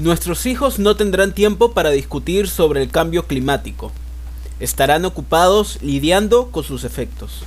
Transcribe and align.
Nuestros 0.00 0.46
hijos 0.46 0.78
no 0.78 0.96
tendrán 0.96 1.34
tiempo 1.34 1.72
para 1.72 1.90
discutir 1.90 2.48
sobre 2.48 2.82
el 2.82 2.90
cambio 2.90 3.26
climático. 3.26 3.92
Estarán 4.58 5.04
ocupados 5.04 5.78
lidiando 5.82 6.50
con 6.50 6.64
sus 6.64 6.84
efectos. 6.84 7.42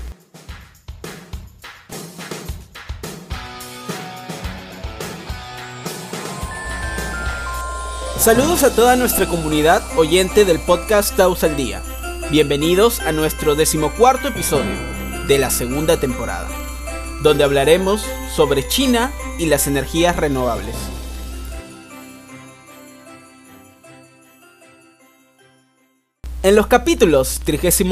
Saludos 8.20 8.62
a 8.62 8.76
toda 8.76 8.98
nuestra 8.98 9.28
comunidad 9.28 9.82
oyente 9.98 10.46
del 10.46 10.60
podcast 10.60 11.18
Taus 11.18 11.44
al 11.44 11.58
Día. 11.58 11.82
Bienvenidos 12.30 13.00
a 13.00 13.12
nuestro 13.12 13.56
decimocuarto 13.56 14.28
episodio 14.28 14.78
de 15.28 15.40
la 15.40 15.50
segunda 15.50 16.00
temporada, 16.00 16.50
donde 17.24 17.46
hablaremos 17.46 18.06
sobre 18.36 18.68
China 18.68 19.12
y 19.40 19.48
las 19.48 19.66
energías 19.66 20.16
renovables. 20.18 20.76
En 26.44 26.58
los 26.58 26.68
capítulos 26.68 27.40
33 27.46 27.84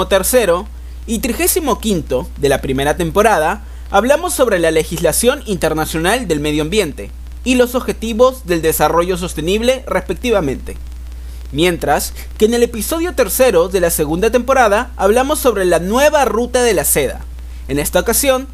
y 1.08 1.20
35 1.20 2.28
de 2.36 2.50
la 2.50 2.60
primera 2.60 2.98
temporada, 2.98 3.64
hablamos 3.92 4.34
sobre 4.34 4.60
la 4.60 4.72
legislación 4.72 5.42
internacional 5.46 6.28
del 6.28 6.42
medio 6.42 6.64
ambiente 6.64 7.12
y 7.46 7.56
los 7.56 7.76
objetivos 7.76 8.46
del 8.46 8.62
desarrollo 8.62 9.16
sostenible 9.16 9.86
respectivamente. 9.88 10.76
Mientras 11.54 12.14
que 12.38 12.44
en 12.44 12.54
el 12.54 12.64
episodio 12.64 13.16
tercero 13.16 13.70
de 13.70 13.80
la 13.80 13.90
segunda 13.90 14.32
temporada 14.32 14.92
hablamos 14.98 15.40
sobre 15.40 15.64
la 15.64 15.80
nueva 15.80 16.26
ruta 16.26 16.62
de 16.62 16.74
la 16.74 16.84
seda. 16.84 17.22
En 17.70 17.80
esta 17.80 18.02
ocasión 18.02 18.48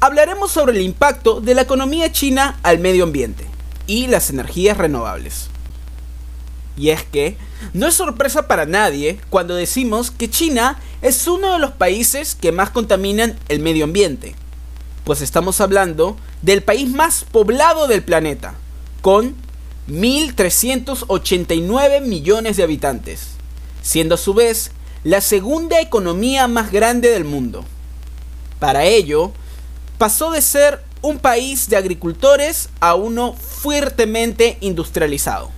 hablaremos 0.00 0.50
sobre 0.50 0.76
el 0.76 0.82
impacto 0.82 1.40
de 1.40 1.54
la 1.54 1.62
economía 1.62 2.12
china 2.12 2.58
al 2.62 2.80
medio 2.80 3.04
ambiente 3.04 3.46
y 3.86 4.08
las 4.08 4.28
energías 4.28 4.76
renovables. 4.76 5.48
Y 6.78 6.90
es 6.90 7.02
que 7.02 7.36
no 7.74 7.88
es 7.88 7.94
sorpresa 7.94 8.46
para 8.46 8.64
nadie 8.64 9.18
cuando 9.30 9.56
decimos 9.56 10.12
que 10.12 10.30
China 10.30 10.78
es 11.02 11.26
uno 11.26 11.52
de 11.52 11.58
los 11.58 11.72
países 11.72 12.36
que 12.36 12.52
más 12.52 12.70
contaminan 12.70 13.36
el 13.48 13.58
medio 13.58 13.82
ambiente, 13.84 14.36
pues 15.04 15.20
estamos 15.20 15.60
hablando 15.60 16.16
del 16.42 16.62
país 16.62 16.88
más 16.88 17.24
poblado 17.24 17.88
del 17.88 18.04
planeta, 18.04 18.54
con 19.02 19.34
1.389 19.88 22.00
millones 22.02 22.56
de 22.56 22.62
habitantes, 22.62 23.30
siendo 23.82 24.14
a 24.14 24.18
su 24.18 24.34
vez 24.34 24.70
la 25.02 25.20
segunda 25.20 25.80
economía 25.80 26.46
más 26.46 26.70
grande 26.70 27.10
del 27.10 27.24
mundo. 27.24 27.64
Para 28.60 28.84
ello, 28.84 29.32
pasó 29.98 30.30
de 30.30 30.42
ser 30.42 30.84
un 31.02 31.18
país 31.18 31.68
de 31.68 31.76
agricultores 31.76 32.68
a 32.80 32.94
uno 32.94 33.34
fuertemente 33.34 34.58
industrializado. 34.60 35.57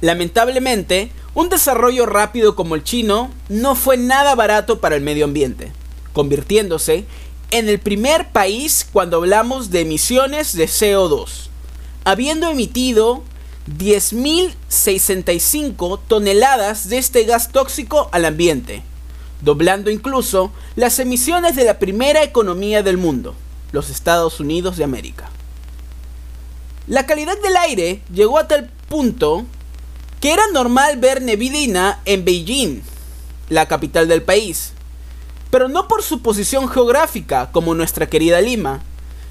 Lamentablemente, 0.00 1.12
un 1.34 1.48
desarrollo 1.48 2.06
rápido 2.06 2.56
como 2.56 2.74
el 2.74 2.84
chino 2.84 3.30
no 3.48 3.74
fue 3.74 3.96
nada 3.96 4.34
barato 4.34 4.80
para 4.80 4.96
el 4.96 5.02
medio 5.02 5.24
ambiente, 5.24 5.72
convirtiéndose 6.12 7.04
en 7.50 7.68
el 7.68 7.78
primer 7.78 8.30
país 8.30 8.86
cuando 8.90 9.18
hablamos 9.18 9.70
de 9.70 9.80
emisiones 9.80 10.54
de 10.54 10.66
CO2, 10.66 11.48
habiendo 12.04 12.48
emitido 12.48 13.22
10.065 13.78 16.00
toneladas 16.06 16.88
de 16.88 16.98
este 16.98 17.24
gas 17.24 17.50
tóxico 17.52 18.08
al 18.12 18.24
ambiente, 18.24 18.82
doblando 19.42 19.90
incluso 19.90 20.52
las 20.76 20.98
emisiones 20.98 21.56
de 21.56 21.64
la 21.64 21.78
primera 21.78 22.22
economía 22.22 22.82
del 22.82 22.96
mundo, 22.96 23.34
los 23.72 23.90
Estados 23.90 24.40
Unidos 24.40 24.76
de 24.76 24.84
América. 24.84 25.28
La 26.86 27.06
calidad 27.06 27.38
del 27.40 27.56
aire 27.56 28.02
llegó 28.12 28.38
a 28.38 28.48
tal 28.48 28.70
punto 28.88 29.46
que 30.20 30.32
era 30.32 30.42
normal 30.52 30.98
ver 30.98 31.22
neblina 31.22 32.00
en 32.04 32.24
Beijing, 32.24 32.82
la 33.48 33.66
capital 33.66 34.06
del 34.06 34.22
país, 34.22 34.72
pero 35.50 35.68
no 35.68 35.88
por 35.88 36.02
su 36.02 36.22
posición 36.22 36.68
geográfica 36.68 37.50
como 37.50 37.74
nuestra 37.74 38.08
querida 38.08 38.40
Lima, 38.40 38.82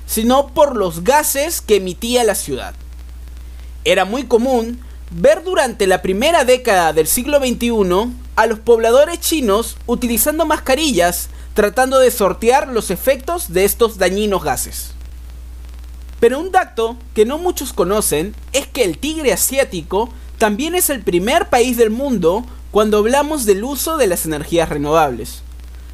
sino 0.06 0.48
por 0.48 0.76
los 0.76 1.04
gases 1.04 1.62
que 1.62 1.76
emitía 1.76 2.24
la 2.24 2.36
ciudad. 2.36 2.74
Era 3.86 4.04
muy 4.04 4.24
común 4.24 4.82
ver 5.12 5.44
durante 5.44 5.88
la 5.88 6.02
primera 6.02 6.44
década 6.44 6.92
del 6.94 7.08
siglo 7.08 7.40
XXI 7.40 8.12
a 8.36 8.46
los 8.48 8.60
pobladores 8.60 9.20
chinos 9.20 9.78
utilizando 9.86 10.46
mascarillas 10.46 11.30
tratando 11.54 12.00
de 12.00 12.12
sortear 12.12 12.70
los 12.70 12.90
efectos 12.90 13.52
de 13.54 13.66
estos 13.66 13.98
dañinos 13.98 14.44
gases. 14.44 14.92
Pero 16.20 16.40
un 16.40 16.52
dato 16.52 16.98
que 17.14 17.26
no 17.26 17.38
muchos 17.38 17.74
conocen 17.74 18.36
es 18.54 18.68
que 18.68 18.84
el 18.84 18.98
tigre 18.98 19.34
asiático 19.34 20.10
también 20.40 20.74
es 20.74 20.90
el 20.90 21.02
primer 21.02 21.50
país 21.50 21.76
del 21.76 21.90
mundo 21.90 22.46
cuando 22.72 23.00
hablamos 23.00 23.46
del 23.46 23.64
uso 23.66 23.98
de 23.98 24.08
las 24.08 24.26
energías 24.26 24.70
renovables. 24.70 25.42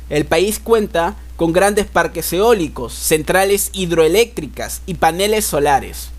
El 0.09 0.25
país 0.25 0.59
cuenta 0.59 1.15
con 1.35 1.51
grandes 1.51 1.87
parques 1.87 2.31
eólicos, 2.31 2.93
centrales 2.93 3.71
hidroeléctricas 3.73 4.83
y 4.85 4.93
paneles 4.93 5.45
solares. 5.45 6.09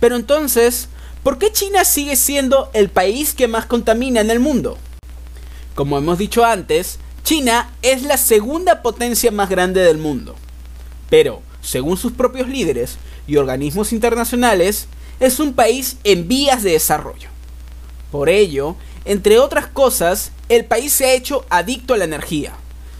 Pero 0.00 0.16
entonces, 0.16 0.88
¿por 1.22 1.36
qué 1.36 1.52
China 1.52 1.84
sigue 1.84 2.16
siendo 2.16 2.70
el 2.72 2.88
país 2.88 3.34
que 3.34 3.48
más 3.48 3.66
contamina 3.66 4.22
en 4.22 4.30
el 4.30 4.40
mundo? 4.40 4.78
Como 5.74 5.98
hemos 5.98 6.16
dicho 6.16 6.46
antes, 6.46 6.98
China 7.22 7.70
es 7.82 8.02
la 8.02 8.16
segunda 8.16 8.80
potencia 8.80 9.30
más 9.30 9.50
grande 9.50 9.82
del 9.82 9.98
mundo. 9.98 10.36
Pero, 11.10 11.42
según 11.60 11.98
sus 11.98 12.12
propios 12.12 12.48
líderes 12.48 12.96
y 13.26 13.36
organismos 13.36 13.92
internacionales, 13.92 14.88
es 15.20 15.38
un 15.38 15.52
país 15.52 15.98
en 16.04 16.28
vías 16.28 16.62
de 16.62 16.72
desarrollo. 16.72 17.28
Por 18.10 18.28
ello, 18.28 18.76
entre 19.04 19.38
otras 19.38 19.66
cosas, 19.66 20.32
el 20.48 20.64
país 20.64 20.92
se 20.92 21.06
ha 21.06 21.12
hecho 21.12 21.44
adicto 21.50 21.94
a 21.94 21.96
la 21.98 22.04
energía, 22.04 22.54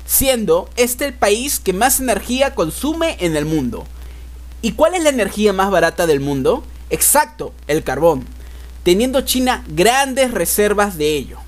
siendo 0.07 0.69
este 0.77 1.07
el 1.07 1.15
país 1.15 1.61
que 1.61 1.73
más 1.73 2.01
energía 2.01 2.55
consume 2.55 3.17
en 3.21 3.37
el 3.37 3.45
mundo. 3.45 3.87
¿Y 4.61 4.73
cuál 4.73 4.95
es 4.95 5.03
la 5.03 5.11
energía 5.11 5.53
más 5.53 5.71
barata 5.71 6.07
del 6.07 6.21
mundo? 6.21 6.63
Exacto, 6.91 7.53
el 7.67 7.85
carbón, 7.85 8.27
teniendo 8.83 9.21
China 9.23 9.65
grandes 9.69 10.33
reservas 10.33 10.99
de 10.99 11.17
ello. 11.17 11.39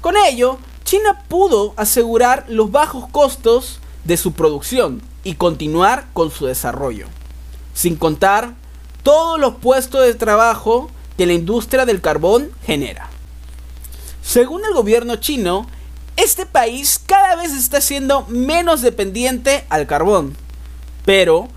Con 0.00 0.16
ello, 0.16 0.58
China 0.84 1.24
pudo 1.28 1.74
asegurar 1.76 2.44
los 2.48 2.70
bajos 2.70 3.08
costos 3.10 3.80
de 4.04 4.16
su 4.16 4.32
producción 4.32 5.02
y 5.24 5.34
continuar 5.34 6.06
con 6.12 6.30
su 6.30 6.46
desarrollo, 6.46 7.06
sin 7.74 7.96
contar 7.96 8.54
todos 9.02 9.38
los 9.38 9.56
puestos 9.56 10.04
de 10.04 10.14
trabajo 10.14 10.90
que 11.20 11.26
la 11.26 11.34
industria 11.34 11.84
del 11.84 12.00
carbón 12.00 12.50
genera. 12.64 13.10
Según 14.22 14.64
el 14.64 14.72
gobierno 14.72 15.16
chino, 15.16 15.66
este 16.16 16.46
país 16.46 16.98
cada 17.04 17.36
vez 17.36 17.52
está 17.52 17.82
siendo 17.82 18.24
menos 18.28 18.80
dependiente 18.80 19.66
al 19.68 19.86
carbón, 19.86 20.34
pero 21.04 21.48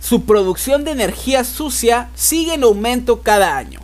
su 0.00 0.24
producción 0.24 0.84
de 0.84 0.92
energía 0.92 1.44
sucia 1.44 2.08
sigue 2.14 2.54
en 2.54 2.62
aumento 2.62 3.20
cada 3.20 3.58
año. 3.58 3.80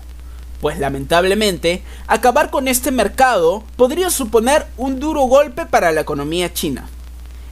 Pues 0.62 0.78
lamentablemente, 0.78 1.82
acabar 2.06 2.50
con 2.50 2.66
este 2.66 2.90
mercado 2.90 3.62
podría 3.76 4.08
suponer 4.08 4.66
un 4.78 5.00
duro 5.00 5.24
golpe 5.24 5.66
para 5.66 5.92
la 5.92 6.00
economía 6.00 6.54
china. 6.54 6.88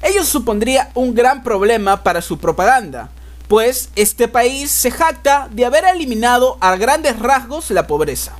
Ello 0.00 0.24
supondría 0.24 0.90
un 0.94 1.14
gran 1.14 1.42
problema 1.42 2.02
para 2.02 2.22
su 2.22 2.38
propaganda, 2.38 3.10
pues 3.54 3.90
este 3.94 4.26
país 4.26 4.68
se 4.68 4.90
jacta 4.90 5.48
de 5.52 5.64
haber 5.64 5.84
eliminado 5.84 6.58
a 6.60 6.74
grandes 6.74 7.16
rasgos 7.20 7.70
la 7.70 7.86
pobreza. 7.86 8.32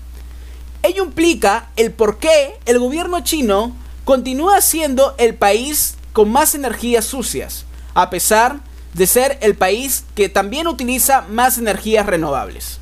Ello 0.83 1.05
implica 1.05 1.71
el 1.77 1.93
por 1.93 2.19
qué 2.19 2.59
el 2.67 2.81
gobierno 2.81 3.21
chino 3.21 3.77
continúa 4.05 4.61
siendo 4.61 5.15
el 5.19 5.37
país 5.37 5.95
con 6.13 6.33
más 6.33 6.57
energías 6.57 7.05
sucias, 7.05 7.65
a 7.95 8.11
pesar 8.11 8.59
de 8.95 9.07
ser 9.07 9.39
el 9.41 9.55
país 9.55 10.03
que 10.17 10.29
también 10.29 10.67
utiliza 10.67 11.21
más 11.31 11.59
energías 11.59 12.07
renovables. 12.07 12.81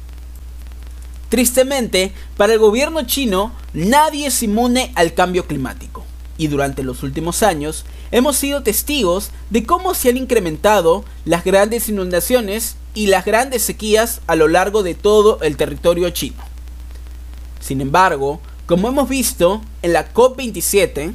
Tristemente, 1.28 2.14
para 2.38 2.54
el 2.54 2.60
gobierno 2.60 3.02
chino, 3.02 3.52
nadie 3.74 4.28
es 4.28 4.42
inmune 4.42 4.90
al 4.94 5.12
cambio 5.12 5.46
climático 5.46 5.91
y 6.38 6.48
durante 6.48 6.82
los 6.82 7.02
últimos 7.02 7.42
años 7.42 7.84
hemos 8.10 8.36
sido 8.36 8.62
testigos 8.62 9.30
de 9.50 9.64
cómo 9.64 9.94
se 9.94 10.10
han 10.10 10.16
incrementado 10.16 11.04
las 11.24 11.44
grandes 11.44 11.88
inundaciones 11.88 12.76
y 12.94 13.06
las 13.06 13.24
grandes 13.24 13.62
sequías 13.62 14.20
a 14.26 14.36
lo 14.36 14.48
largo 14.48 14.82
de 14.82 14.94
todo 14.94 15.40
el 15.42 15.56
territorio 15.56 16.10
chino. 16.10 16.42
Sin 17.60 17.80
embargo, 17.80 18.40
como 18.66 18.88
hemos 18.88 19.08
visto 19.08 19.62
en 19.82 19.92
la 19.92 20.12
COP27, 20.12 21.14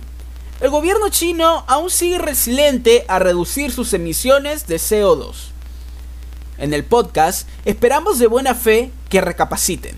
el 0.60 0.70
gobierno 0.70 1.10
chino 1.10 1.64
aún 1.68 1.90
sigue 1.90 2.18
resiliente 2.18 3.06
a 3.08 3.20
reducir 3.20 3.72
sus 3.72 3.94
emisiones 3.94 4.66
de 4.68 4.78
CO2. 4.78 5.34
En 6.58 6.74
el 6.74 6.84
podcast 6.84 7.48
esperamos 7.66 8.18
de 8.18 8.28
buena 8.28 8.56
fe 8.56 8.92
que 9.10 9.22
recapaciten, 9.22 9.96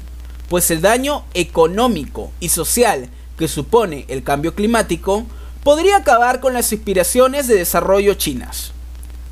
pues 0.50 0.70
el 0.72 0.82
daño 0.82 1.24
económico 1.34 2.32
y 2.42 2.50
social 2.50 3.10
que 3.40 3.48
supone 3.48 4.04
el 4.10 4.22
cambio 4.22 4.54
climático 4.54 5.26
podría 5.64 5.96
acabar 5.96 6.42
con 6.42 6.54
las 6.54 6.74
inspiraciones 6.74 7.48
de 7.48 7.56
desarrollo 7.56 8.14
chinas, 8.16 8.74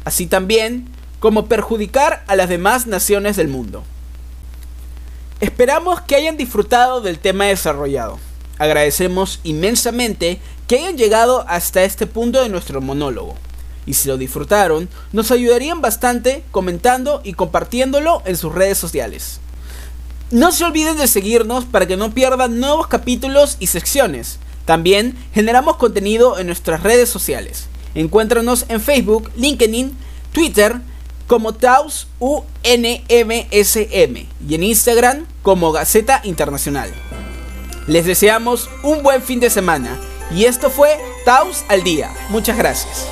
así 0.05 0.27
también 0.27 0.87
como 1.19 1.47
perjudicar 1.47 2.23
a 2.27 2.37
las 2.37 2.47
demás 2.47 2.87
naciones 2.87 3.35
del 3.35 3.49
mundo. 3.49 3.83
Esperamos 5.41 5.99
que 5.99 6.15
hayan 6.15 6.37
disfrutado 6.37 7.01
del 7.01 7.19
tema 7.19 7.45
desarrollado. 7.45 8.17
Agradecemos 8.57 9.41
inmensamente 9.43 10.39
que 10.67 10.77
hayan 10.77 10.97
llegado 10.97 11.43
hasta 11.49 11.83
este 11.83 12.07
punto 12.07 12.41
de 12.41 12.49
nuestro 12.49 12.79
monólogo. 12.79 13.35
Y 13.85 13.93
si 13.93 14.07
lo 14.07 14.17
disfrutaron, 14.17 14.87
nos 15.11 15.31
ayudarían 15.31 15.81
bastante 15.81 16.45
comentando 16.51 17.19
y 17.25 17.33
compartiéndolo 17.33 18.21
en 18.25 18.37
sus 18.37 18.55
redes 18.55 18.77
sociales. 18.77 19.41
No 20.29 20.51
se 20.51 20.65
olviden 20.65 20.97
de 20.97 21.07
seguirnos 21.07 21.63
para 21.63 21.87
que 21.87 21.95
no 21.95 22.11
pierdan 22.11 22.59
nuevos 22.59 22.87
capítulos 22.87 23.55
y 23.59 23.67
secciones. 23.67 24.39
También 24.65 25.17
generamos 25.33 25.77
contenido 25.77 26.37
en 26.37 26.47
nuestras 26.47 26.83
redes 26.83 27.07
sociales. 27.07 27.67
Encuéntranos 27.95 28.65
en 28.67 28.81
Facebook, 28.81 29.31
LinkedIn, 29.37 29.97
Twitter 30.33 30.81
como 31.27 31.53
Taus 31.53 32.07
UNMSM 32.19 32.57
y 34.47 34.55
en 34.55 34.63
Instagram 34.63 35.25
como 35.43 35.71
Gaceta 35.71 36.19
Internacional. 36.25 36.91
Les 37.87 38.05
deseamos 38.05 38.69
un 38.83 39.03
buen 39.03 39.21
fin 39.21 39.39
de 39.39 39.49
semana 39.49 39.97
y 40.35 40.43
esto 40.43 40.69
fue 40.69 40.97
Taus 41.23 41.63
al 41.69 41.83
día. 41.83 42.11
Muchas 42.29 42.57
gracias. 42.57 43.07